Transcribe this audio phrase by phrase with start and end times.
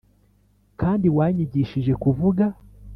[0.79, 2.45] kandi wanyigishije kuvuga.